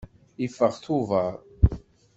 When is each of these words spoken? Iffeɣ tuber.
Iffeɣ 0.45 0.73
tuber. 0.83 1.33